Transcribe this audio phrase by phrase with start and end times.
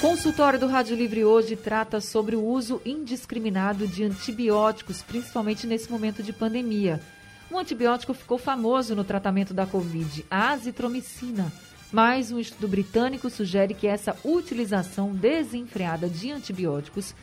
[0.00, 6.22] Consultório do Rádio Livre hoje trata sobre o uso indiscriminado de antibióticos, principalmente nesse momento
[6.22, 7.00] de pandemia.
[7.50, 11.50] Um antibiótico ficou famoso no tratamento da Covid, a azitromicina.
[11.90, 17.14] Mas um estudo britânico sugere que essa utilização desenfreada de antibióticos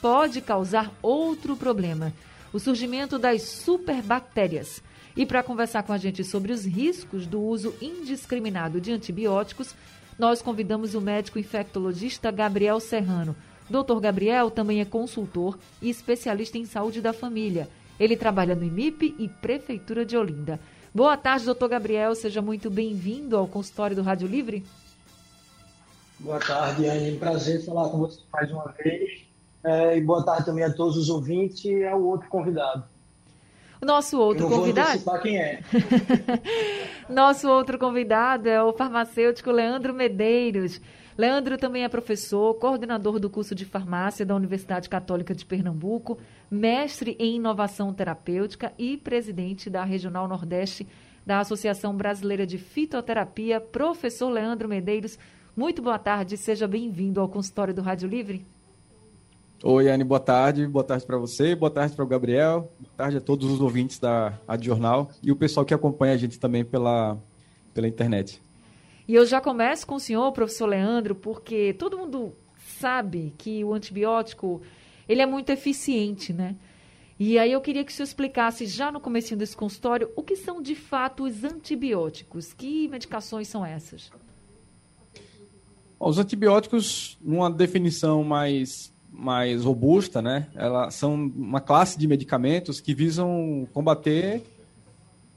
[0.00, 2.12] pode causar outro problema:
[2.52, 4.82] o surgimento das superbactérias.
[5.16, 9.74] E para conversar com a gente sobre os riscos do uso indiscriminado de antibióticos,
[10.18, 13.34] nós convidamos o médico infectologista Gabriel Serrano.
[13.68, 17.68] Doutor Gabriel também é consultor e especialista em saúde da família.
[17.98, 20.60] Ele trabalha no IMIP e Prefeitura de Olinda.
[20.94, 22.14] Boa tarde, doutor Gabriel.
[22.14, 24.64] Seja muito bem-vindo ao consultório do Rádio Livre.
[26.20, 27.16] Boa tarde, Anne.
[27.18, 29.24] Prazer falar com você mais uma vez.
[29.64, 32.84] É, e boa tarde também a todos os ouvintes e ao outro convidado.
[33.84, 35.00] Nosso outro convidado.
[35.00, 35.60] Vou quem é.
[37.08, 40.80] Nosso outro convidado é o farmacêutico Leandro Medeiros.
[41.16, 46.18] Leandro também é professor, coordenador do curso de farmácia da Universidade Católica de Pernambuco,
[46.50, 50.88] mestre em inovação terapêutica e presidente da Regional Nordeste
[51.24, 53.60] da Associação Brasileira de Fitoterapia.
[53.60, 55.16] Professor Leandro Medeiros,
[55.56, 58.53] muito boa tarde, seja bem-vindo ao consultório do Rádio Livre.
[59.66, 60.66] Oi, Anne, boa tarde.
[60.66, 63.98] Boa tarde para você, boa tarde para o Gabriel, boa tarde a todos os ouvintes
[63.98, 67.16] da Rádio Jornal e o pessoal que acompanha a gente também pela,
[67.72, 68.42] pela internet.
[69.08, 72.34] E eu já começo com o senhor, professor Leandro, porque todo mundo
[72.78, 74.60] sabe que o antibiótico
[75.08, 76.56] ele é muito eficiente, né?
[77.18, 80.36] E aí eu queria que o senhor explicasse já no começo desse consultório o que
[80.36, 84.10] são de fato os antibióticos, que medicações são essas?
[85.98, 90.48] Os antibióticos, numa definição mais mais robusta, né?
[90.54, 94.42] Elas são uma classe de medicamentos que visam combater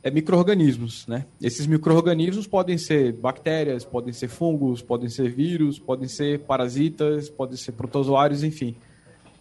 [0.02, 1.26] é, micro-organismos, né?
[1.42, 7.56] Esses micro-organismos podem ser bactérias, podem ser fungos, podem ser vírus, podem ser parasitas, podem
[7.56, 8.76] ser protozoários, enfim.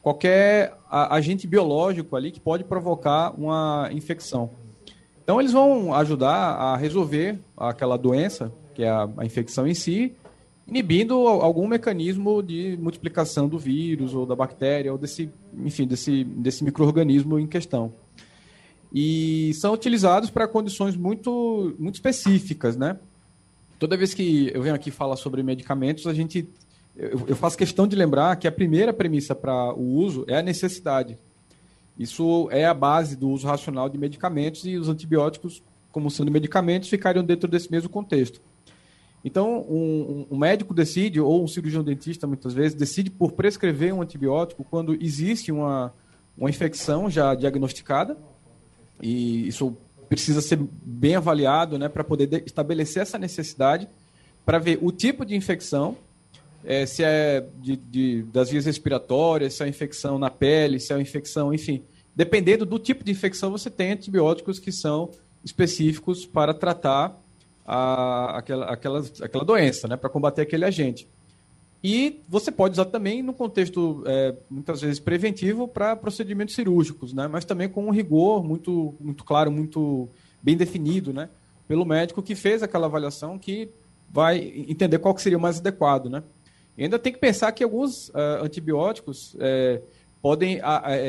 [0.02, 4.50] Qualquer agente biológico ali que pode provocar uma infecção.
[5.22, 10.14] Então, eles vão ajudar a resolver aquela doença, que é a, a infecção em si,
[10.66, 15.30] inibindo algum mecanismo de multiplicação do vírus ou da bactéria ou desse,
[15.64, 17.92] enfim, desse, desse microorganismo em questão.
[18.92, 22.98] E são utilizados para condições muito, muito específicas, né?
[23.78, 26.48] Toda vez que eu venho aqui falar sobre medicamentos, a gente
[26.96, 30.42] eu, eu faço questão de lembrar que a primeira premissa para o uso é a
[30.42, 31.18] necessidade.
[31.98, 35.62] Isso é a base do uso racional de medicamentos e os antibióticos,
[35.92, 38.40] como sendo medicamentos, ficariam dentro desse mesmo contexto.
[39.26, 44.00] Então, um, um, médico decide, ou um cirurgião dentista, muitas vezes, decide por prescrever um
[44.00, 45.92] antibiótico quando existe uma,
[46.38, 48.16] uma infecção já diagnosticada,
[49.02, 49.76] e isso
[50.08, 53.88] precisa ser bem avaliado né, para poder estabelecer essa necessidade,
[54.44, 55.96] para ver o tipo de infecção,
[56.64, 61.00] é, se é de, de, das vias respiratórias, se é infecção na pele, se é
[61.00, 61.82] infecção, enfim.
[62.14, 65.10] Dependendo do tipo de infecção, você tem antibióticos que são
[65.44, 67.25] específicos para tratar
[67.66, 71.08] a, aquela, aquela, aquela doença, né, para combater aquele agente.
[71.82, 77.26] E você pode usar também no contexto, é, muitas vezes, preventivo para procedimentos cirúrgicos, né,
[77.26, 80.08] mas também com um rigor muito, muito claro, muito
[80.40, 81.28] bem definido né,
[81.66, 83.68] pelo médico que fez aquela avaliação que
[84.08, 84.38] vai
[84.68, 86.08] entender qual que seria o mais adequado.
[86.08, 86.22] Né.
[86.78, 89.82] E ainda tem que pensar que alguns uh, antibióticos é,
[90.22, 90.60] podem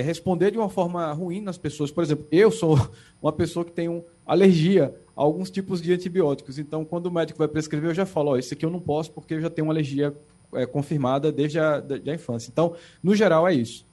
[0.03, 1.91] responder de uma forma ruim nas pessoas.
[1.91, 2.78] Por exemplo, eu sou
[3.22, 6.59] uma pessoa que tem alergia alguns tipos de antibióticos.
[6.59, 9.11] Então, quando o médico vai prescrever, eu já falo, ó, esse aqui eu não posso
[9.11, 10.16] porque eu já tenho uma alergia
[10.53, 12.50] é, confirmada desde a da, infância.
[12.51, 13.85] Então, no geral, é isso.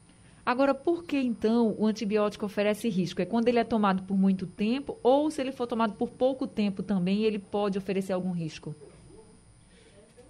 [0.45, 3.23] Agora, por que então o antibiótico oferece risco?
[3.23, 6.47] É quando ele é tomado por muito tempo ou se ele for tomado por pouco
[6.47, 8.75] tempo também, ele pode oferecer algum risco?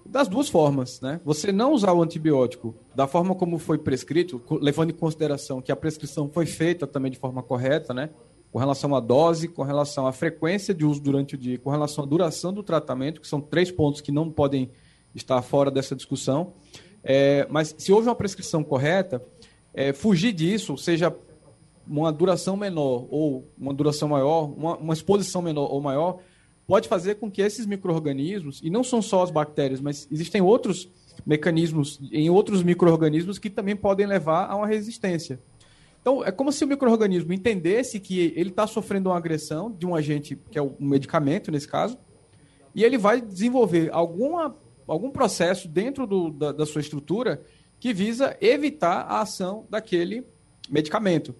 [0.06, 1.20] Das duas formas, né?
[1.24, 5.76] Você não usar o antibiótico da forma como foi prescrito, levando em consideração que a
[5.76, 8.10] prescrição foi feita também de forma correta, né?
[8.54, 12.04] Com relação à dose, com relação à frequência de uso durante o dia, com relação
[12.04, 14.70] à duração do tratamento, que são três pontos que não podem
[15.12, 16.52] estar fora dessa discussão.
[17.02, 19.20] É, mas se houve uma prescrição correta,
[19.74, 21.12] é, fugir disso, seja
[21.84, 26.20] uma duração menor ou uma duração maior, uma, uma exposição menor ou maior,
[26.64, 30.88] pode fazer com que esses micro-organismos, e não são só as bactérias, mas existem outros
[31.26, 35.40] mecanismos em outros micro-organismos que também podem levar a uma resistência.
[36.04, 39.94] Então, é como se o microorganismo entendesse que ele está sofrendo uma agressão de um
[39.94, 41.96] agente, que é um medicamento nesse caso,
[42.74, 44.54] e ele vai desenvolver alguma,
[44.86, 47.42] algum processo dentro do, da, da sua estrutura
[47.80, 50.26] que visa evitar a ação daquele
[50.68, 51.34] medicamento,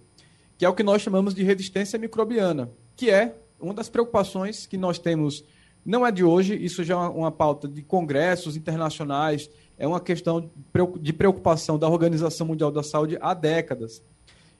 [0.57, 4.79] que é o que nós chamamos de resistência microbiana, que é uma das preocupações que
[4.79, 5.45] nós temos,
[5.85, 10.01] não é de hoje, isso já é uma, uma pauta de congressos internacionais, é uma
[10.01, 10.51] questão
[11.01, 14.03] de preocupação da Organização Mundial da Saúde há décadas.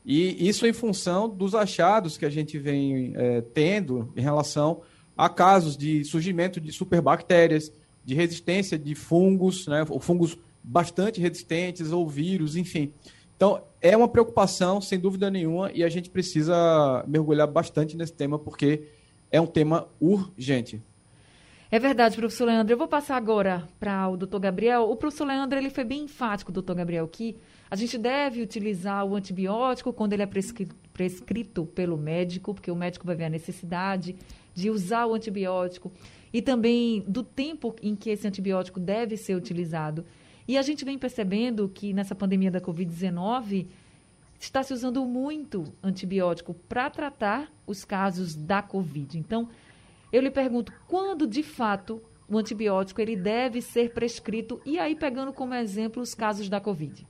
[0.05, 4.83] E isso em função dos achados que a gente vem é, tendo em relação
[5.17, 7.73] a casos de surgimento de superbactérias,
[8.05, 12.93] de resistência de fungos, né, ou fungos bastante resistentes, ou vírus, enfim.
[13.37, 18.39] Então, é uma preocupação, sem dúvida nenhuma, e a gente precisa mergulhar bastante nesse tema,
[18.39, 18.85] porque
[19.31, 20.83] é um tema urgente.
[21.75, 22.73] É verdade, professor Leandro.
[22.73, 24.89] Eu vou passar agora para o doutor Gabriel.
[24.89, 27.37] O professor Leandro ele foi bem enfático, doutor Gabriel, que
[27.69, 32.77] a gente deve utilizar o antibiótico quando ele é prescrito, prescrito pelo médico, porque o
[32.77, 34.15] médico vai ver a necessidade
[34.55, 35.91] de usar o antibiótico
[36.33, 40.05] e também do tempo em que esse antibiótico deve ser utilizado.
[40.47, 43.67] E a gente vem percebendo que nessa pandemia da Covid-19
[44.39, 49.19] está se usando muito antibiótico para tratar os casos da Covid.
[49.19, 49.49] Então,
[50.15, 54.61] eu lhe pergunto, quando de fato o antibiótico ele deve ser prescrito?
[54.65, 57.05] E aí, pegando como exemplo os casos da Covid.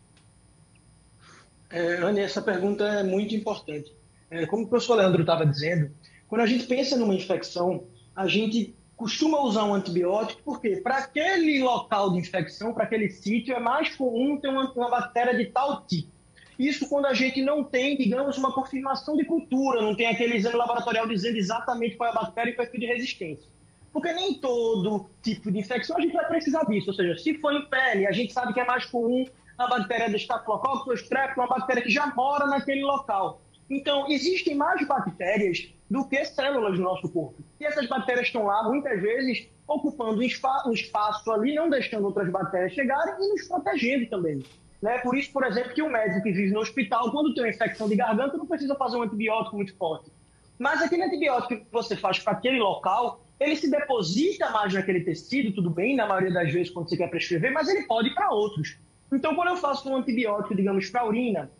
[1.68, 3.94] É, Anne, essa pergunta é muito importante.
[4.30, 5.90] É, como o professor Leandro estava dizendo,
[6.28, 7.84] quando a gente pensa numa infecção,
[8.16, 13.54] a gente costuma usar um antibiótico, porque para aquele local de infecção, para aquele sítio,
[13.54, 16.13] é mais comum ter uma, uma bactéria de tal tipo.
[16.58, 20.56] Isso quando a gente não tem, digamos, uma confirmação de cultura, não tem aquele exame
[20.56, 23.48] laboratorial dizendo exatamente qual é a bactéria e qual é tipo de resistência.
[23.92, 26.90] Porque nem todo tipo de infecção a gente vai precisar disso.
[26.90, 29.24] Ou seja, se for em pele, a gente sabe que é mais comum
[29.56, 33.40] a bactéria do Staphylococcus strep, uma bactéria que já mora naquele local.
[33.70, 37.42] Então, existem mais bactérias do que células no nosso corpo.
[37.60, 42.72] E essas bactérias estão lá, muitas vezes, ocupando um espaço ali, não deixando outras bactérias
[42.72, 44.44] chegarem e nos protegendo também.
[44.84, 44.98] Né?
[44.98, 47.88] Por isso, por exemplo, que o médico que vive no hospital, quando tem uma infecção
[47.88, 50.12] de garganta, não precisa fazer um antibiótico muito forte.
[50.58, 55.54] Mas aquele antibiótico que você faz para aquele local, ele se deposita mais naquele tecido,
[55.54, 58.30] tudo bem, na maioria das vezes quando você quer prescrever, mas ele pode ir para
[58.30, 58.76] outros.
[59.10, 61.50] Então, quando eu faço um antibiótico, digamos, para a urina,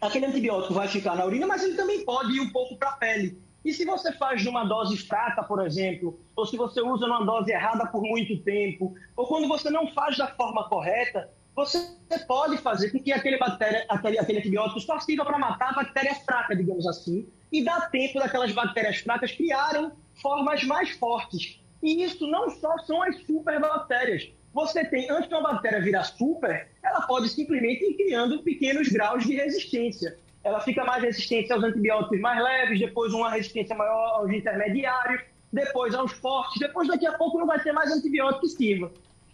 [0.00, 2.92] aquele antibiótico vai ficar na urina, mas ele também pode ir um pouco para a
[2.92, 3.42] pele.
[3.64, 7.50] E se você faz numa dose fraca, por exemplo, ou se você usa numa dose
[7.50, 11.78] errada por muito tempo, ou quando você não faz da forma correta, você
[12.26, 16.14] pode fazer com que aquele, bactéria, aquele, aquele antibiótico só sirva para matar a bactéria
[16.14, 21.60] fraca, digamos assim, e dá tempo daquelas bactérias fracas criarem formas mais fortes.
[21.82, 24.32] E isso não só são as superbactérias.
[24.54, 29.24] Você tem, antes de uma bactéria virar super, ela pode simplesmente ir criando pequenos graus
[29.24, 30.18] de resistência.
[30.44, 35.22] Ela fica mais resistente aos antibióticos mais leves, depois uma resistência maior aos intermediários,
[35.52, 38.90] depois aos fortes, depois daqui a pouco não vai ter mais antibiótico que sirva.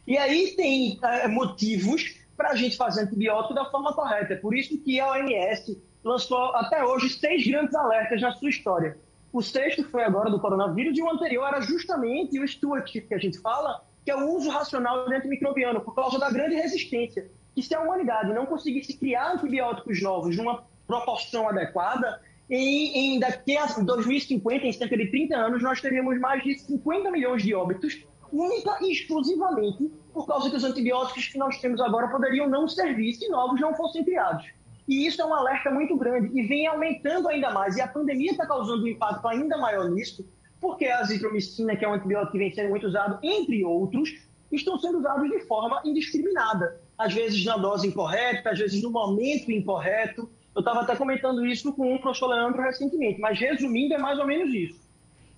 [0.08, 4.32] E aí tem é, motivos para a gente fazer antibiótico da forma correta.
[4.32, 8.96] É por isso que a OMS lançou até hoje seis grandes alertas na sua história.
[9.30, 13.18] O sexto foi agora do coronavírus e o anterior era justamente o stewardship que a
[13.18, 17.30] gente fala, que é o uso racional do antimicrobiano, por causa da grande resistência.
[17.54, 22.18] Que se a humanidade não conseguisse criar antibióticos novos numa proporção adequada,
[22.48, 27.10] em, em daqui a 2050, em cerca de 30 anos, nós teríamos mais de 50
[27.10, 32.08] milhões de óbitos única e exclusivamente por causa que os antibióticos que nós temos agora
[32.08, 34.46] poderiam não servir se novos não fossem criados.
[34.88, 37.76] E isso é um alerta muito grande e vem aumentando ainda mais.
[37.76, 40.26] E a pandemia está causando um impacto ainda maior nisso,
[40.60, 44.10] porque a azitromicina, que é um antibiótico que vem sendo muito usado, entre outros,
[44.50, 46.80] estão sendo usados de forma indiscriminada.
[46.96, 50.28] Às vezes na dose incorreta, às vezes no momento incorreto.
[50.54, 54.26] Eu estava até comentando isso com o professor Leandro recentemente, mas resumindo, é mais ou
[54.26, 54.87] menos isso.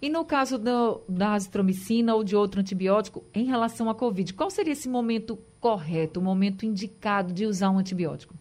[0.02, 4.50] E no caso do, da azitromicina ou de outro antibiótico, em relação à Covid, qual
[4.50, 8.34] seria esse momento correto, o momento indicado de usar um antibiótico?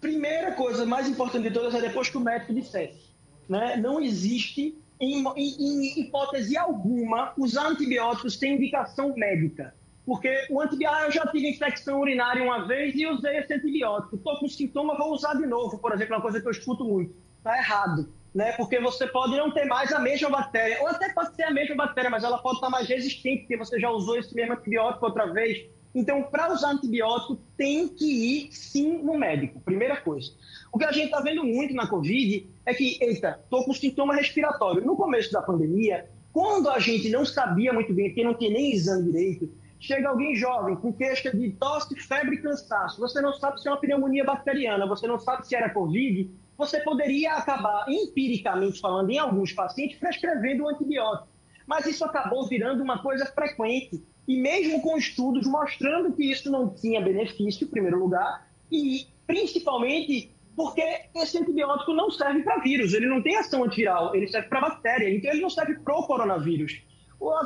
[0.00, 3.10] Primeira coisa mais importante de todas é depois que o médico dissesse.
[3.46, 3.76] Né?
[3.76, 9.74] Não existe, em, em, em hipótese alguma, usar antibióticos sem indicação médica.
[10.06, 14.16] Porque o antibiótico, ah, eu já tive infecção urinária uma vez e usei esse antibiótico.
[14.16, 17.14] Estou com sintoma, vou usar de novo, por exemplo, uma coisa que eu escuto muito.
[17.38, 18.52] Está errado né?
[18.52, 21.74] Porque você pode não ter mais a mesma bactéria, ou até pode ser a mesma
[21.74, 25.32] bactéria, mas ela pode estar mais resistente, porque você já usou esse mesmo antibiótico outra
[25.32, 25.64] vez.
[25.94, 30.32] Então, para usar antibiótico, tem que ir sim no médico, primeira coisa.
[30.70, 34.14] O que a gente está vendo muito na Covid é que, eita, estou com sintoma
[34.14, 34.84] respiratório.
[34.84, 38.74] No começo da pandemia, quando a gente não sabia muito bem, porque não tinha nem
[38.74, 39.50] exame direito,
[39.80, 43.70] chega alguém jovem com queixa de tosse, febre e cansaço, você não sabe se é
[43.70, 49.18] uma pneumonia bacteriana, você não sabe se era Covid, você poderia acabar, empiricamente falando, em
[49.18, 51.28] alguns pacientes, prescrevendo um antibiótico.
[51.66, 54.02] Mas isso acabou virando uma coisa frequente.
[54.26, 60.32] E mesmo com estudos mostrando que isso não tinha benefício, em primeiro lugar, e principalmente
[60.56, 60.82] porque
[61.14, 65.14] esse antibiótico não serve para vírus, ele não tem ação antiviral, ele serve para bactéria,
[65.14, 66.80] então ele não serve para o coronavírus.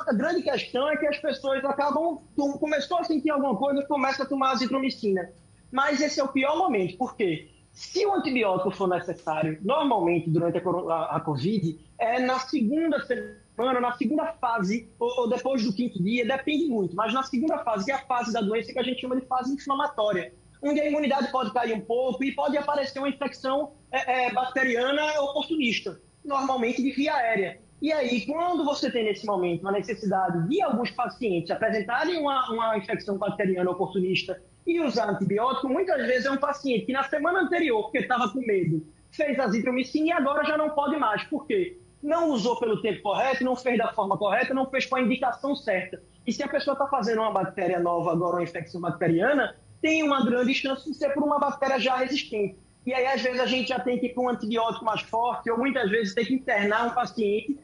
[0.07, 4.27] A grande questão é que as pessoas acabam, começou a sentir alguma coisa, começa a
[4.27, 5.31] tomar azitromicina.
[5.73, 7.49] Mas esse é o pior momento, por quê?
[7.73, 13.93] Se o antibiótico for necessário, normalmente durante a, a, Covid, é na segunda semana, na
[13.93, 17.93] segunda fase, ou, ou, depois do quinto dia, depende muito, mas na segunda fase, que
[17.93, 21.31] é a fase da doença que a gente chama de fase inflamatória, onde a imunidade
[21.31, 26.91] pode cair um pouco e pode aparecer uma infecção é, é, bacteriana oportunista, normalmente de
[26.91, 27.61] via aérea.
[27.81, 32.77] E aí, quando você tem nesse momento a necessidade de alguns pacientes apresentarem uma, uma
[32.77, 37.83] infecção bacteriana oportunista e usar antibiótico, muitas vezes é um paciente que na semana anterior,
[37.83, 41.23] porque estava com medo, fez azitromicina e agora já não pode mais.
[41.25, 41.79] Por quê?
[42.03, 45.55] Não usou pelo tempo correto, não fez da forma correta, não fez com a indicação
[45.55, 46.03] certa.
[46.27, 50.25] E se a pessoa está fazendo uma bactéria nova agora, uma infecção bacteriana, tem uma
[50.25, 52.57] grande chance de ser por uma bactéria já resistente.
[52.87, 55.51] E aí, às vezes, a gente já tem que ir com um antibiótico mais forte,
[55.51, 57.59] ou muitas vezes tem que internar um paciente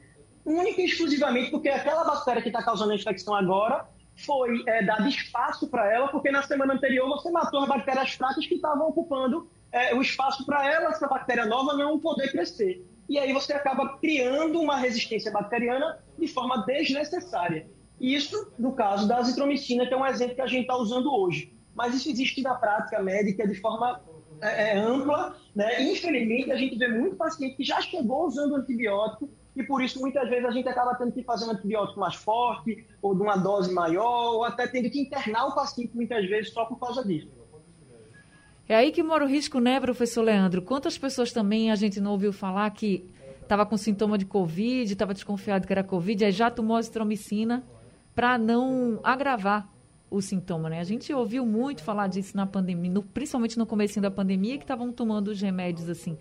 [0.45, 3.85] única e exclusivamente porque aquela bactéria que está causando a infecção agora
[4.17, 8.47] foi é, dado espaço para ela, porque na semana anterior você matou as bactérias fracas
[8.47, 12.85] que estavam ocupando é, o espaço para ela, essa bactéria nova, não poder crescer.
[13.09, 17.69] E aí você acaba criando uma resistência bacteriana de forma desnecessária.
[18.01, 21.53] Isso no caso da azitromicina, que é um exemplo que a gente está usando hoje.
[21.75, 24.01] Mas isso existe na prática médica de forma
[24.41, 25.37] é, é, ampla.
[25.55, 25.83] Né?
[25.83, 30.29] Infelizmente, a gente vê muito paciente que já chegou usando antibiótico e por isso muitas
[30.29, 33.73] vezes a gente acaba tendo que fazer um antibiótico mais forte, ou de uma dose
[33.73, 37.29] maior, ou até tendo que internar o paciente muitas vezes só por causa disso.
[38.69, 40.61] É aí que mora o risco, né, professor Leandro?
[40.61, 43.09] Quantas pessoas também a gente não ouviu falar que
[43.41, 47.65] estava com sintoma de Covid, estava desconfiado que era Covid, aí já tomou azitromicina
[48.15, 49.73] para não agravar
[50.11, 50.81] o sintoma, né?
[50.81, 54.65] A gente ouviu muito falar disso na pandemia, no, principalmente no começo da pandemia, que
[54.65, 56.19] estavam tomando os remédios assim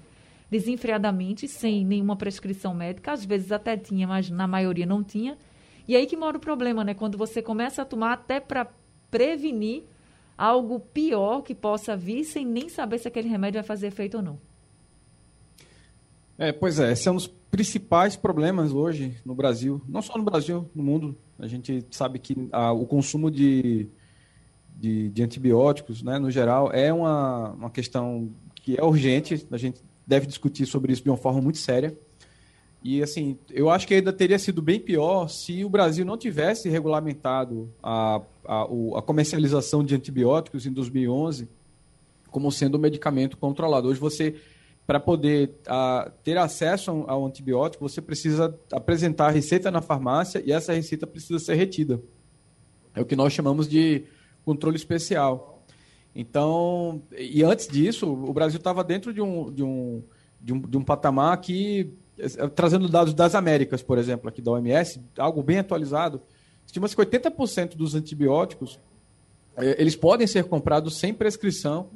[0.56, 3.12] desenfreadamente, sem nenhuma prescrição médica.
[3.12, 5.38] Às vezes até tinha, mas na maioria não tinha.
[5.86, 6.94] E aí que mora o problema, né?
[6.94, 8.66] Quando você começa a tomar até para
[9.12, 9.84] prevenir
[10.38, 14.24] algo pior que possa vir sem nem saber se aquele remédio vai fazer efeito ou
[14.24, 14.40] não.
[16.38, 20.24] É, pois é, esse é um dos principais problemas hoje no Brasil, não só no
[20.24, 21.18] Brasil, no mundo.
[21.38, 23.88] A gente sabe que a, o consumo de,
[24.74, 29.46] de, de, antibióticos, né, no geral, é uma, uma questão que é urgente.
[29.52, 31.98] A gente deve discutir sobre isso de uma forma muito séria.
[32.84, 36.70] E, assim, eu acho que ainda teria sido bem pior se o Brasil não tivesse
[36.70, 41.48] regulamentado a, a, a comercialização de antibióticos em 2011
[42.36, 43.88] como sendo um medicamento controlado.
[43.88, 44.36] Hoje você,
[44.86, 50.52] para poder a, ter acesso ao antibiótico, você precisa apresentar a receita na farmácia e
[50.52, 52.02] essa receita precisa ser retida.
[52.94, 54.04] É o que nós chamamos de
[54.44, 55.55] controle especial.
[56.16, 60.02] Então, e antes disso, o Brasil estava dentro de um, de, um,
[60.40, 64.52] de, um, de um patamar que, eh, trazendo dados das Américas, por exemplo, aqui da
[64.52, 66.22] OMS, algo bem atualizado,
[66.66, 68.80] estima-se que 80% dos antibióticos
[69.58, 71.90] eh, eles podem ser comprados sem prescrição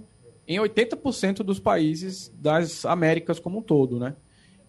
[0.45, 4.15] em 80% dos países das Américas como um todo, né?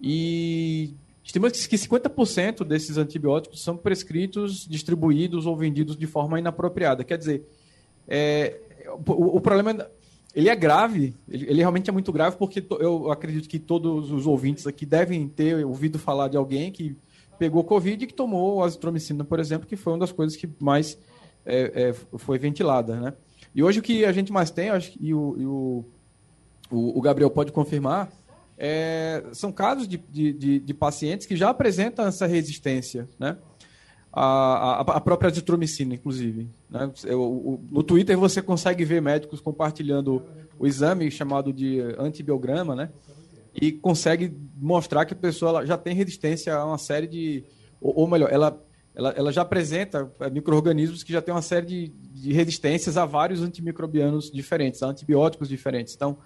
[0.01, 7.03] E estima-se que 50% desses antibióticos são prescritos, distribuídos ou vendidos de forma inapropriada.
[7.03, 7.49] Quer dizer,
[8.07, 8.61] é,
[9.07, 9.89] o, o problema
[10.35, 14.27] ele é grave, ele, ele, realmente é muito grave, porque eu acredito que todos os
[14.27, 16.97] ouvintes aqui devem ter ouvido falar de alguém que
[17.39, 20.99] pegou Covid e que tomou azitromicina, por exemplo, que foi uma das coisas que mais
[21.45, 23.15] é, é, foi ventilada, né?
[23.55, 25.85] E hoje o que a gente mais tem, acho, e, o, e o,
[26.71, 28.09] o, Gabriel pode confirmar,
[28.57, 33.37] é, são casos de, de, de, pacientes que já apresentam essa resistência, né?
[34.13, 36.49] A, a, própria azitromicina, inclusive.
[36.69, 36.91] Né?
[37.05, 40.23] Eu, no Twitter você consegue ver médicos compartilhando
[40.59, 42.91] o exame chamado de antibiograma, né?
[43.55, 47.45] E consegue mostrar que a pessoa já tem resistência a uma série de.
[47.81, 48.61] Ou, ou melhor, ela,
[48.95, 53.05] ela, ela já apresenta é, micro-organismos que já tem uma série de, de resistências a
[53.05, 55.95] vários antimicrobianos diferentes, a antibióticos diferentes.
[55.95, 56.19] Então,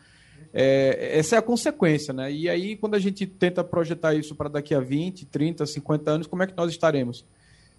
[0.53, 2.33] é, essa é a consequência, né?
[2.33, 6.27] E aí, quando a gente tenta projetar isso para daqui a 20, 30, 50 anos,
[6.27, 7.25] como é que nós estaremos?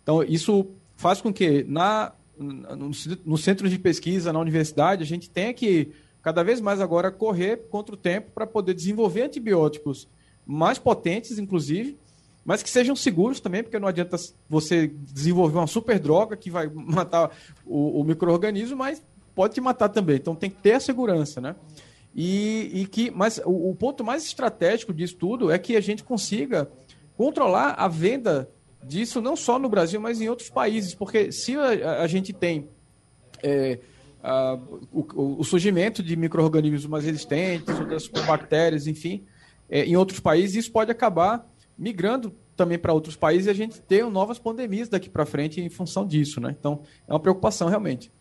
[0.05, 5.51] Então, isso faz com que na, no, centro de pesquisa, na universidade, a gente tenha
[5.51, 10.07] que, cada vez mais agora, correr contra o tempo para poder desenvolver antibióticos
[10.45, 11.97] mais potentes, inclusive,
[12.45, 14.15] mas que sejam seguros também, porque não adianta
[14.47, 17.35] você desenvolver uma super droga que vai matar
[17.65, 19.01] o, o microorganismo, mas
[19.33, 20.17] pode te matar também.
[20.17, 21.55] Então tem que ter a segurança, né?
[22.13, 26.03] E, e que, mas o, o, ponto mais estratégico disso tudo é que a gente
[26.03, 26.69] consiga
[27.17, 28.47] controlar a venda
[28.87, 32.69] disso não só no Brasil, mas em outros países, porque se a, a gente tem
[33.41, 33.79] é,
[34.23, 34.57] a,
[34.91, 39.23] o, o, surgimento de micro-organismos mais resistentes, outras bactérias, enfim,
[39.69, 43.81] é, em outros países, isso pode acabar migrando também para outros países e a gente
[43.81, 46.55] ter novas pandemias daqui para frente em função disso, né?
[46.57, 48.11] Então, é uma preocupação realmente.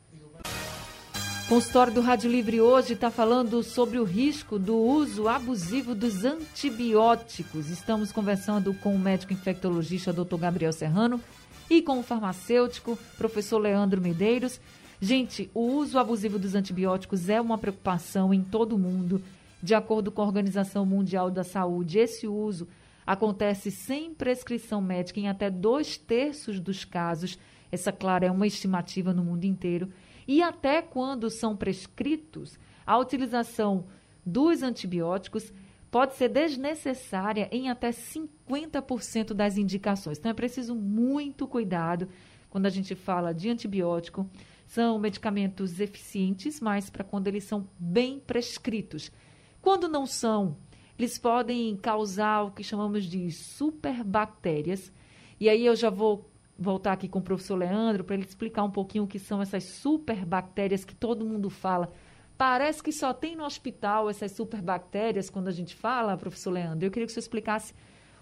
[1.45, 6.25] O consultório do Rádio Livre hoje está falando sobre o risco do uso abusivo dos
[6.25, 7.69] antibióticos.
[7.69, 10.39] Estamos conversando com o médico infectologista Dr.
[10.39, 11.21] Gabriel Serrano
[11.69, 14.59] e com o farmacêutico professor Leandro Medeiros.
[14.99, 19.23] Gente, o uso abusivo dos antibióticos é uma preocupação em todo o mundo.
[19.63, 22.67] De acordo com a Organização Mundial da Saúde, esse uso
[23.07, 27.39] acontece sem prescrição médica em até dois terços dos casos.
[27.71, 29.91] Essa, claro, é uma estimativa no mundo inteiro.
[30.27, 33.87] E até quando são prescritos, a utilização
[34.25, 35.53] dos antibióticos
[35.91, 40.19] pode ser desnecessária em até 50% das indicações.
[40.19, 42.09] Então é preciso muito cuidado
[42.51, 44.29] quando a gente fala de antibiótico.
[44.67, 49.13] São medicamentos eficientes, mas para quando eles são bem prescritos.
[49.61, 50.57] Quando não são,
[50.99, 54.93] eles podem causar o que chamamos de superbactérias.
[55.39, 58.71] E aí eu já vou voltar aqui com o professor Leandro para ele explicar um
[58.71, 61.93] pouquinho o que são essas superbactérias que todo mundo fala.
[62.37, 66.87] Parece que só tem no hospital essas superbactérias quando a gente fala, professor Leandro.
[66.87, 67.75] Eu queria que você explicasse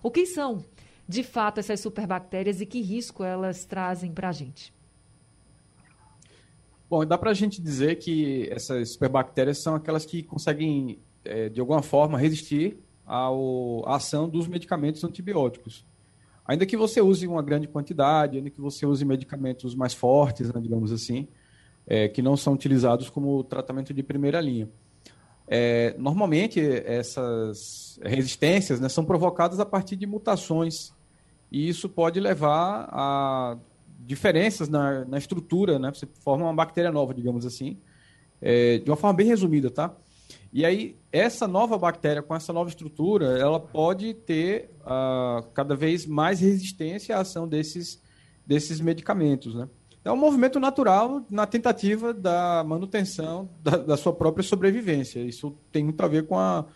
[0.02, 0.64] o que são,
[1.08, 4.72] de fato, essas superbactérias e que risco elas trazem para a gente.
[6.90, 11.60] Bom, dá para a gente dizer que essas superbactérias são aquelas que conseguem é, de
[11.60, 15.84] alguma forma, resistir ao, à ação dos medicamentos antibióticos.
[16.46, 20.60] Ainda que você use uma grande quantidade, ainda que você use medicamentos mais fortes, né,
[20.60, 21.28] digamos assim,
[21.86, 24.68] é, que não são utilizados como tratamento de primeira linha.
[25.46, 30.92] É, normalmente, essas resistências né, são provocadas a partir de mutações,
[31.50, 33.58] e isso pode levar a
[34.00, 35.92] diferenças na, na estrutura, né?
[35.92, 37.76] Você forma uma bactéria nova, digamos assim,
[38.40, 39.94] é, de uma forma bem resumida, tá?
[40.52, 46.04] E aí, essa nova bactéria com essa nova estrutura, ela pode ter uh, cada vez
[46.04, 48.02] mais resistência à ação desses,
[48.46, 49.68] desses medicamentos, né?
[50.04, 55.20] É um movimento natural na tentativa da manutenção da, da, sua própria sobrevivência.
[55.20, 56.66] Isso tem muito a ver com a,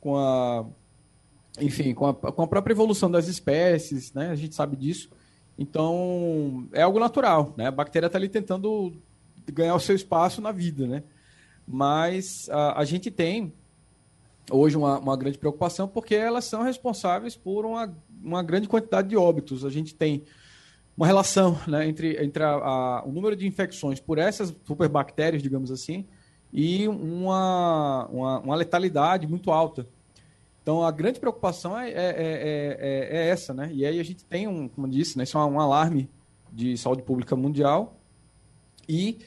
[0.00, 0.66] com a
[1.60, 4.30] enfim, com a, com a própria evolução das espécies, né?
[4.30, 5.10] A gente sabe disso.
[5.58, 7.66] Então, é algo natural, né?
[7.66, 8.96] A bactéria está ali tentando
[9.52, 11.02] ganhar o seu espaço na vida, né?
[11.70, 13.52] Mas a, a gente tem
[14.50, 19.16] hoje uma, uma, grande preocupação porque elas são responsáveis por uma, uma grande quantidade de
[19.16, 19.64] óbitos.
[19.64, 20.24] A gente tem
[20.96, 25.70] uma relação né, entre, entre a, a, o número de infecções por essas superbactérias, digamos
[25.70, 26.04] assim,
[26.52, 29.86] e uma, uma, uma, letalidade muito alta.
[30.62, 33.70] Então, a grande preocupação é, é, é, é, essa, né?
[33.72, 36.10] E aí a gente tem, um, como disse, né, isso é um alarme
[36.52, 37.96] de saúde pública mundial
[38.88, 39.20] e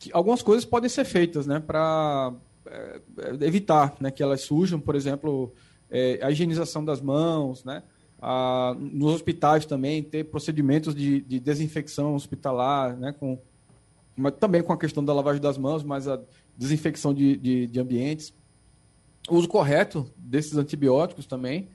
[0.00, 2.32] que algumas coisas podem ser feitas né, para
[2.66, 3.00] é,
[3.42, 5.52] evitar né, que elas surjam, por exemplo,
[5.90, 7.82] é, a higienização das mãos, né,
[8.20, 13.38] a, nos hospitais também ter procedimentos de, de desinfecção hospitalar, né, com,
[14.16, 16.18] mas também com a questão da lavagem das mãos, mas a
[16.56, 18.32] desinfecção de, de, de ambientes,
[19.28, 21.68] o uso correto desses antibióticos também,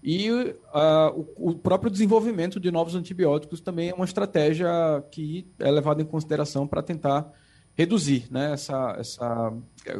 [0.00, 4.68] e uh, o, o, próprio desenvolvimento de novos antibióticos também é uma estratégia
[5.10, 7.32] que é levada em consideração para tentar
[7.74, 9.52] reduzir né, essa, essa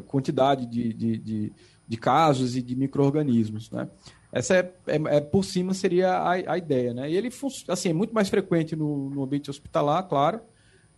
[0.06, 1.52] quantidade de, de, de,
[1.88, 3.70] de casos e de micro-organismos.
[3.70, 3.88] Né?
[4.30, 6.94] Essa é, é, é, por cima seria a, a ideia.
[6.94, 7.10] Né?
[7.10, 7.30] E ele
[7.68, 10.40] assim, é muito mais frequente no, no ambiente hospitalar, claro,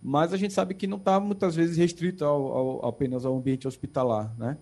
[0.02, 3.66] mas a gente sabe que não está muitas vezes restrito ao, ao, apenas ao ambiente
[3.66, 4.34] hospitalar.
[4.36, 4.58] Né?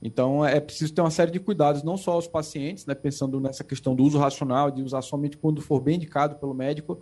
[0.00, 3.64] Então é preciso ter uma série de cuidados, não só aos pacientes, né, pensando nessa
[3.64, 7.00] questão do uso racional, de usar somente quando for bem indicado pelo médico,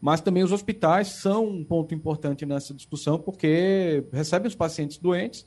[0.00, 5.46] mas também os hospitais são um ponto importante nessa discussão, porque recebem os pacientes doentes,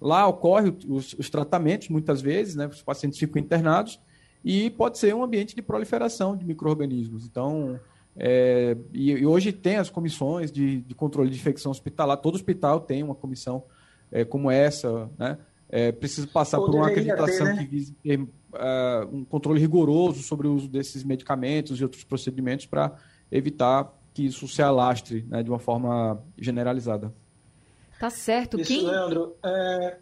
[0.00, 4.00] lá ocorrem os, os tratamentos, muitas vezes, né, os pacientes ficam internados,
[4.44, 7.24] e pode ser um ambiente de proliferação de micro-organismos.
[7.24, 7.78] Então,
[8.16, 12.80] é, e, e, hoje tem as comissões de, de, controle de infecção hospitalar, todo hospital
[12.80, 13.64] tem uma comissão
[14.10, 15.38] é, como essa, né?
[15.74, 17.64] É, precisa passar por uma acreditação ter, né?
[17.64, 18.28] que vise ter uh,
[19.10, 22.92] um controle rigoroso sobre o uso desses medicamentos e outros procedimentos para
[23.32, 27.12] evitar que isso se alastre né, de uma forma generalizada.
[27.98, 28.60] Tá certo.
[28.60, 28.86] Isso, Quem...
[28.86, 29.96] Leandro, é,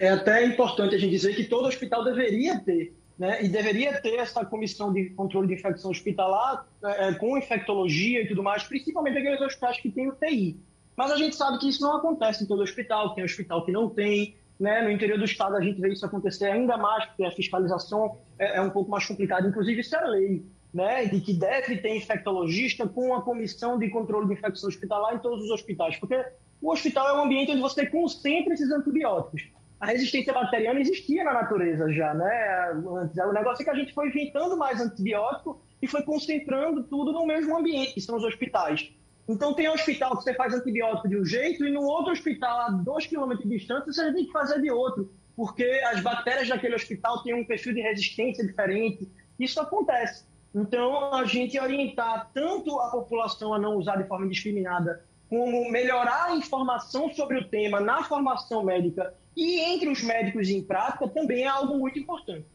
[0.00, 3.44] é até importante a gente dizer que todo hospital deveria ter né?
[3.44, 8.42] E deveria ter essa comissão de controle de infecção hospitalar é, com infectologia e tudo
[8.42, 10.58] mais, principalmente aqueles hospitais que têm UTI.
[10.96, 13.88] Mas a gente sabe que isso não acontece em todo hospital, tem hospital que não
[13.88, 14.82] tem, né?
[14.82, 18.58] No interior do estado a gente vê isso acontecer ainda mais, porque a fiscalização é,
[18.58, 19.46] é um pouco mais complicada.
[19.46, 21.06] Inclusive, isso é lei, né?
[21.06, 25.44] De que deve ter infectologista com a comissão de controle de infecção hospitalar em todos
[25.44, 26.22] os hospitais, porque
[26.60, 29.48] o hospital é um ambiente onde você concentra esses antibióticos
[29.84, 32.72] a resistência bacteriana existia na natureza já, né?
[32.72, 37.26] O negócio é que a gente foi inventando mais antibiótico e foi concentrando tudo no
[37.26, 38.90] mesmo ambiente, que são os hospitais.
[39.28, 42.60] Então tem um hospital que você faz antibiótico de um jeito e no outro hospital
[42.60, 46.74] a dois quilômetros de distância você tem que fazer de outro, porque as bactérias daquele
[46.74, 49.06] hospital têm um perfil de resistência diferente.
[49.38, 50.24] Isso acontece.
[50.54, 56.26] Então a gente orientar tanto a população a não usar de forma indiscriminada, como melhorar
[56.26, 61.42] a informação sobre o tema na formação médica e entre os médicos em prática também
[61.42, 62.46] é algo muito importante.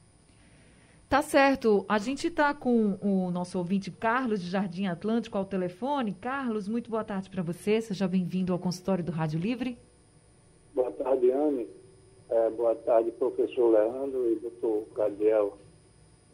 [1.09, 1.83] Tá certo.
[1.89, 6.13] A gente está com o nosso ouvinte Carlos de Jardim Atlântico ao telefone.
[6.13, 7.81] Carlos, muito boa tarde para você.
[7.81, 9.77] Seja bem-vindo ao consultório do Rádio Livre.
[10.73, 11.67] Boa tarde, Anne.
[12.29, 15.57] É, boa tarde, professor Leandro e doutor Gabriel.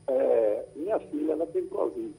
[0.08, 2.14] É, minha filha, ela tem Covid.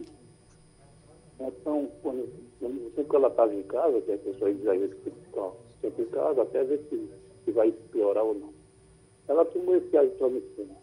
[1.39, 2.29] Então, quando,
[2.61, 6.03] sempre que ela estava em casa, que a pessoa diz às vezes que estão sempre
[6.03, 7.09] em casa, até ver se
[7.47, 8.53] se vai piorar ou não.
[9.29, 10.77] Ela tomou esse azitromicina.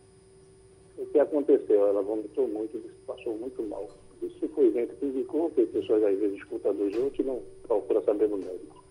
[0.98, 1.88] O que aconteceu?
[1.88, 3.88] Ela vomitou muito, passou muito mal.
[4.22, 8.02] Isso foi gente que indicou, que pessoas às vezes escutam do junto e não procura
[8.02, 8.84] saber do médico.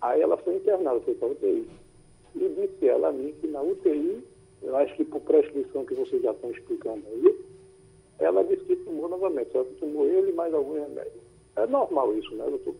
[0.00, 1.68] Aí ela foi internada, foi para a UTI.
[2.34, 4.24] E disse ela a mim que na UTI,
[4.62, 7.38] eu acho que por prescrição que vocês já estão explicando aí,
[8.18, 11.20] ela disse que tomou novamente, que tomou ele mais algum remédio.
[11.56, 12.74] É normal isso, né, doutor?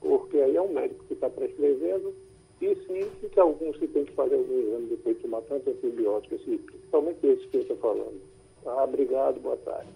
[0.00, 2.14] Porque aí é um médico que está prescrevendo
[2.60, 6.34] e sim, que alguns que tem que fazer algum exame depois de tomar tanto antibiótico,
[6.34, 8.20] esse, principalmente esse que eu estou falando.
[8.64, 9.88] Ah, obrigado, boa tarde.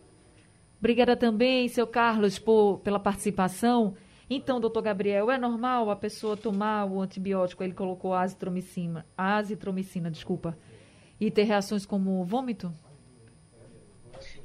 [0.79, 3.95] Obrigada também, seu Carlos, por, pela participação.
[4.29, 10.57] Então, doutor Gabriel, é normal a pessoa tomar o antibiótico, ele colocou azitromicina, azitromicina, desculpa,
[11.21, 12.73] e ter reações como vômito?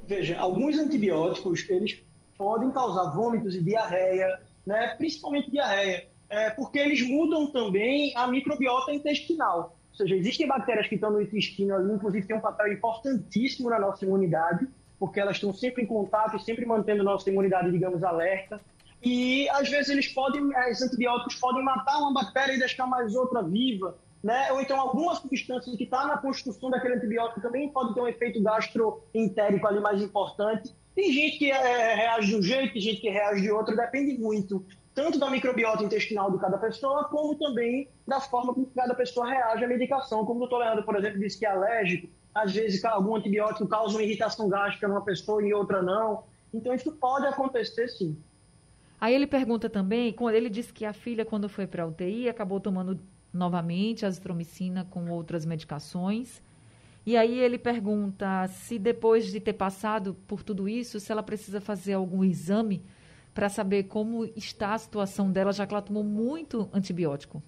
[0.06, 2.02] Veja, alguns antibióticos, eles
[2.36, 4.94] podem causar vômitos e diarreia, né?
[4.96, 9.76] principalmente diarreia é, porque eles mudam também a microbiota intestinal.
[9.90, 13.78] Ou seja, existem bactérias que estão no intestino ali, inclusive tem um papel importantíssimo na
[13.78, 14.66] nossa imunidade,
[14.98, 18.60] porque elas estão sempre em contato sempre mantendo nossa imunidade, digamos, alerta.
[19.02, 23.42] E às vezes eles podem, os antibióticos podem matar uma bactéria e deixar mais outra
[23.42, 24.50] viva, né?
[24.52, 28.42] Ou então alguma substância que está na construção daquele antibiótico também pode ter um efeito
[28.42, 30.74] gastroentérico ali mais importante.
[30.94, 34.18] Tem gente que é, reage de um jeito, tem gente que reage de outro, depende
[34.18, 34.64] muito
[34.96, 39.62] tanto da microbiota intestinal de cada pessoa, como também da forma como cada pessoa reage
[39.62, 40.24] à medicação.
[40.24, 43.94] Como o doutor Leandro, por exemplo, disse que é alérgico, às vezes algum antibiótico causa
[43.94, 46.24] uma irritação gástrica numa pessoa e outra não.
[46.52, 48.16] Então isso pode acontecer sim.
[48.98, 52.30] Aí ele pergunta também, quando ele disse que a filha, quando foi para a UTI,
[52.30, 52.98] acabou tomando
[53.36, 56.42] novamente azitromicina com outras medicações.
[57.04, 61.60] E aí ele pergunta se depois de ter passado por tudo isso, se ela precisa
[61.60, 62.82] fazer algum exame
[63.32, 67.42] para saber como está a situação dela, já que ela tomou muito antibiótico?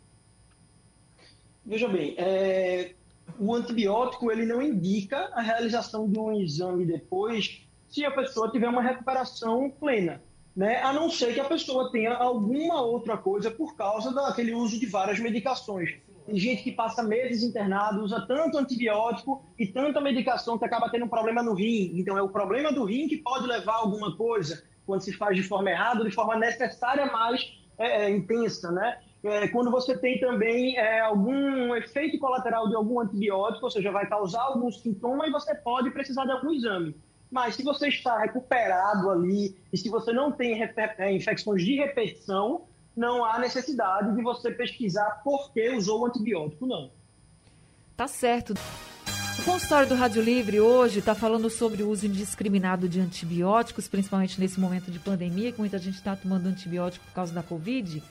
[1.64, 2.94] Veja bem, é,
[3.38, 8.68] o antibiótico ele não indica a realização de um exame depois se a pessoa tiver
[8.68, 10.22] uma recuperação plena,
[10.58, 10.82] né?
[10.82, 14.86] A não ser que a pessoa tenha alguma outra coisa por causa daquele uso de
[14.86, 15.94] várias medicações.
[16.26, 21.04] Tem gente que passa meses internado, usa tanto antibiótico e tanta medicação que acaba tendo
[21.04, 21.92] um problema no rim.
[21.94, 25.36] Então é o problema do rim que pode levar a alguma coisa quando se faz
[25.36, 27.40] de forma errada, de forma necessária mais
[27.78, 28.98] é, é, intensa, né?
[29.22, 34.08] É, quando você tem também é, algum efeito colateral de algum antibiótico, ou seja, vai
[34.08, 36.96] causar algum sintoma e você pode precisar de algum exame.
[37.30, 42.62] Mas se você está recuperado ali e se você não tem é, infecções de repetição,
[42.96, 46.90] não há necessidade de você pesquisar por que usou o antibiótico, não.
[47.96, 48.54] Tá certo.
[49.38, 54.40] O consultório do Rádio Livre hoje está falando sobre o uso indiscriminado de antibióticos, principalmente
[54.40, 58.02] nesse momento de pandemia, que muita gente está tomando antibiótico por causa da Covid.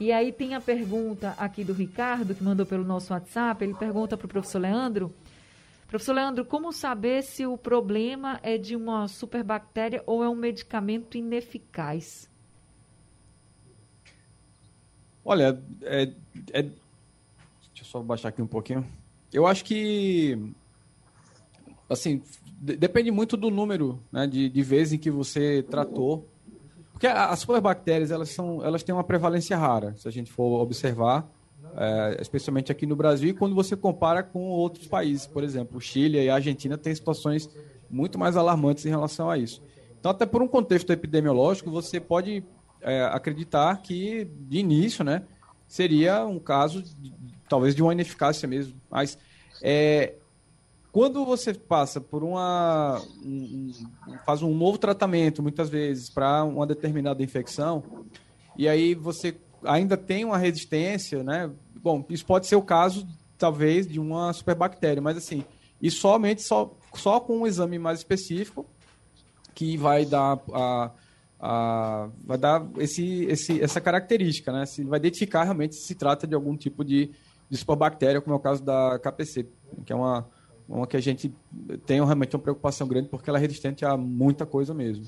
[0.00, 3.62] E aí tem a pergunta aqui do Ricardo, que mandou pelo nosso WhatsApp.
[3.62, 5.14] Ele pergunta para o professor Leandro.
[5.94, 11.16] Professor Leandro, como saber se o problema é de uma superbactéria ou é um medicamento
[11.16, 12.28] ineficaz?
[15.24, 16.12] Olha, é,
[16.52, 16.62] é...
[16.62, 16.74] deixa
[17.78, 18.84] eu só baixar aqui um pouquinho.
[19.32, 20.36] Eu acho que
[21.88, 22.20] assim,
[22.58, 26.28] depende muito do número né, de, de vezes em que você tratou.
[26.90, 31.24] Porque as superbactérias, elas, são, elas têm uma prevalência rara, se a gente for observar.
[31.76, 35.80] É, especialmente aqui no Brasil, e quando você compara com outros países, por exemplo, o
[35.80, 37.48] Chile e a Argentina têm situações
[37.90, 39.62] muito mais alarmantes em relação a isso.
[39.98, 42.44] Então, até por um contexto epidemiológico, você pode
[42.80, 45.22] é, acreditar que, de início, né,
[45.66, 47.12] seria um caso, de,
[47.48, 48.74] talvez, de uma ineficácia mesmo.
[48.90, 49.18] Mas,
[49.62, 50.14] é,
[50.94, 53.02] quando você passa por uma.
[53.24, 53.72] Um,
[54.24, 57.82] faz um novo tratamento, muitas vezes, para uma determinada infecção,
[58.56, 59.34] e aí você
[59.64, 61.50] ainda tem uma resistência, né?
[61.84, 65.44] Bom, isso pode ser o caso, talvez, de uma superbactéria, mas assim,
[65.82, 68.64] e somente só, só com um exame mais específico
[69.54, 70.90] que vai dar a,
[71.38, 74.64] a, vai dar esse, esse, essa característica, né?
[74.64, 77.10] Se vai identificar realmente se trata de algum tipo de,
[77.50, 79.46] de superbactéria, como é o caso da KPC,
[79.84, 80.26] que é uma,
[80.66, 81.34] uma que a gente
[81.84, 85.04] tem realmente uma preocupação grande porque ela é resistente a muita coisa mesmo.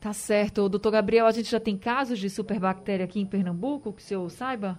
[0.00, 0.68] Tá certo.
[0.68, 4.28] Doutor Gabriel, a gente já tem casos de superbactéria aqui em Pernambuco, que o senhor
[4.28, 4.76] saiba?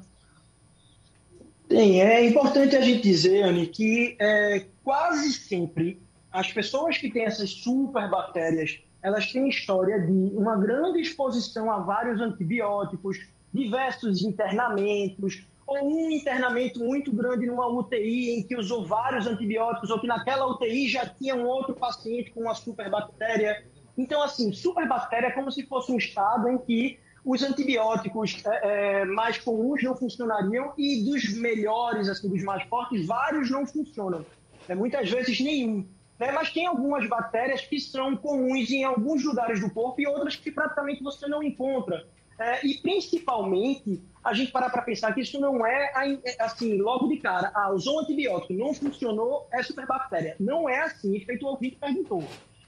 [1.69, 2.01] Tem.
[2.01, 6.01] É importante a gente dizer, Anne, que é, quase sempre
[6.31, 12.19] as pessoas que têm essas superbactérias, elas têm história de uma grande exposição a vários
[12.19, 13.19] antibióticos,
[13.53, 19.99] diversos internamentos, ou um internamento muito grande numa UTI em que usou vários antibióticos, ou
[19.99, 23.63] que naquela UTI já tinha um outro paciente com uma superbactéria.
[23.95, 29.05] Então, assim, superbactéria é como se fosse um estado em que os antibióticos é, é,
[29.05, 34.25] mais comuns não funcionariam e dos melhores, assim, dos mais fortes, vários não funcionam.
[34.67, 35.85] É, muitas vezes nenhum.
[36.19, 36.31] Né?
[36.31, 40.51] Mas tem algumas bactérias que são comuns em alguns lugares do corpo e outras que
[40.51, 42.05] praticamente você não encontra.
[42.37, 45.91] É, e principalmente, a gente parar para pensar que isso não é
[46.39, 50.37] assim, logo de cara, ah, usou um antibiótico, não funcionou, é superbactéria.
[50.39, 52.23] Não é assim, feito o ouvinte perguntou.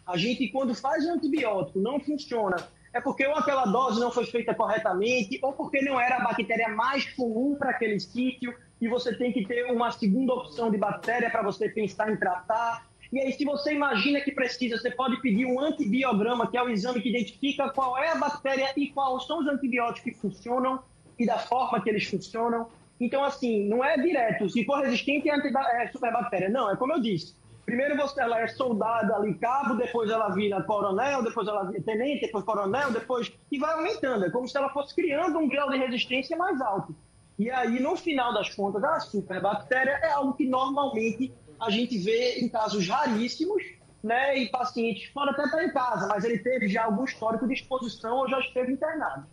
[0.05, 2.57] A gente, quando faz um antibiótico, não funciona.
[2.93, 6.69] É porque ou aquela dose não foi feita corretamente, ou porque não era a bactéria
[6.69, 11.29] mais comum para aquele sítio, e você tem que ter uma segunda opção de bactéria
[11.29, 12.85] para você pensar em tratar.
[13.11, 16.69] E aí, se você imagina que precisa, você pode pedir um antibiograma, que é o
[16.69, 20.81] exame que identifica qual é a bactéria e quais são os antibióticos que funcionam
[21.19, 22.69] e da forma que eles funcionam.
[22.99, 24.49] Então, assim, não é direto.
[24.49, 26.49] Se for resistente, é, é superbactéria.
[26.49, 27.35] Não, é como eu disse.
[27.65, 32.25] Primeiro você, ela é soldada ali, cabo, depois ela vira coronel, depois ela vira tenente,
[32.25, 33.31] depois coronel, depois...
[33.51, 34.25] E vai aumentando.
[34.25, 36.95] É como se ela fosse criando um grau de resistência mais alto.
[37.37, 42.39] E aí, no final das contas, a superbactéria é algo que normalmente a gente vê
[42.39, 43.63] em casos raríssimos,
[44.03, 44.37] né?
[44.37, 48.17] E pacientes podem até estar em casa, mas ele teve já algum histórico de exposição
[48.17, 49.25] ou já esteve internado.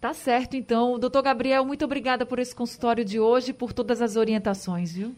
[0.00, 0.98] Tá certo, então.
[0.98, 5.14] Doutor Gabriel, muito obrigada por esse consultório de hoje e por todas as orientações, viu?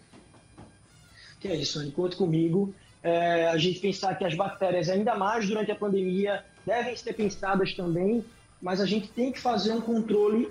[1.43, 2.73] Que é isso, Anne, comigo.
[3.03, 7.75] É, a gente pensar que as bactérias, ainda mais durante a pandemia, devem ser pensadas
[7.75, 8.25] também,
[8.61, 10.49] mas a gente tem que fazer um controle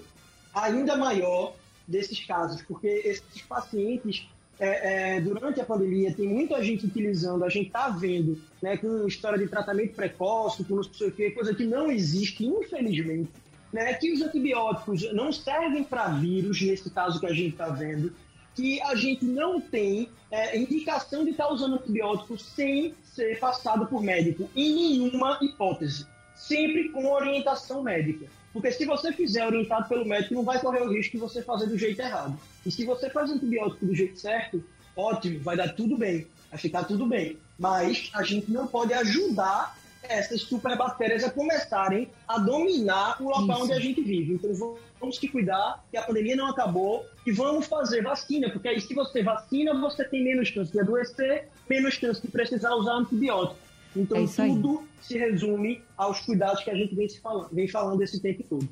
[0.54, 1.56] ainda maior
[1.88, 4.28] desses casos, porque esses pacientes,
[4.60, 9.08] é, é, durante a pandemia, tem muita gente utilizando, a gente está vendo, né, com
[9.08, 13.32] história de tratamento precoce, com não sei o quê, coisa que não existe, infelizmente,
[13.72, 18.12] né, que os antibióticos não servem para vírus, nesse caso que a gente está vendo,
[18.56, 24.02] que a gente não tem é, indicação de estar usando antibiótico sem ser passado por
[24.02, 26.06] médico, em nenhuma hipótese.
[26.36, 28.26] Sempre com orientação médica.
[28.54, 31.68] Porque se você fizer orientado pelo médico, não vai correr o risco de você fazer
[31.68, 32.38] do jeito errado.
[32.66, 34.64] E se você faz antibiótico do jeito certo,
[34.96, 37.38] ótimo, vai dar tudo bem, vai ficar tudo bem.
[37.58, 43.64] Mas a gente não pode ajudar essas superbactérias a começarem a dominar o local Isso.
[43.64, 44.34] onde a gente vive.
[44.34, 48.82] Então vamos que cuidar que a pandemia não acabou e vamos fazer vacina, porque aí
[48.82, 53.60] se você vacina, você tem menos chance de adoecer, menos chance de precisar usar antibiótico.
[53.96, 58.20] Então é tudo se resume aos cuidados que a gente vem, falando, vem falando esse
[58.20, 58.68] tempo todo.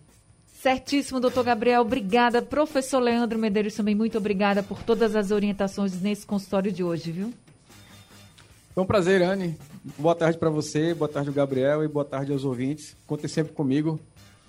[0.62, 1.82] Certíssimo, doutor Gabriel.
[1.82, 2.42] Obrigada.
[2.42, 7.34] Professor Leandro Medeiros também, muito obrigada por todas as orientações nesse consultório de hoje, viu?
[8.74, 9.58] Foi um prazer, Anne.
[9.98, 12.96] Boa tarde para você, boa tarde ao Gabriel e boa tarde aos ouvintes.
[13.08, 14.00] Contem sempre comigo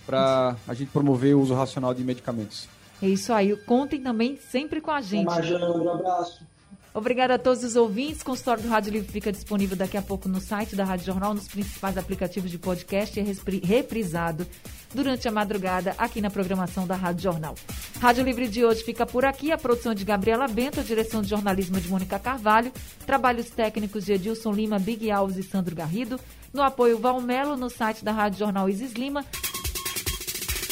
[0.06, 2.68] para a gente promover o uso racional de medicamentos.
[3.02, 3.56] É isso aí.
[3.56, 5.28] Contem também sempre com a gente.
[5.28, 6.44] Um abraço.
[6.92, 8.22] Obrigada a todos os ouvintes.
[8.22, 11.34] O consultório do Rádio Livre fica disponível daqui a pouco no site da Rádio Jornal,
[11.34, 14.46] nos principais aplicativos de podcast e é reprisado
[14.92, 17.54] durante a madrugada aqui na programação da Rádio Jornal.
[18.00, 19.52] Rádio Livre de hoje fica por aqui.
[19.52, 22.72] A produção de Gabriela Bento, a direção de jornalismo de Mônica Carvalho,
[23.06, 26.18] trabalhos técnicos de Edilson Lima, Big Alves e Sandro Garrido.
[26.52, 29.24] No apoio Valmelo, no site da Rádio Jornal Isis Lima.